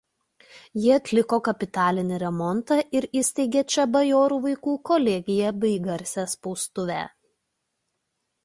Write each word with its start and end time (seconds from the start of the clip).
Jie 0.83 0.93
atliko 0.93 1.37
kapitalinį 1.47 2.17
remontą 2.23 2.79
ir 2.99 3.07
įsteigė 3.21 3.63
čia 3.75 3.87
bajorų 3.97 4.41
vaikų 4.49 4.73
kolegiją 4.91 5.55
bei 5.65 5.75
garsią 5.91 6.29
spaustuvę. 6.37 6.99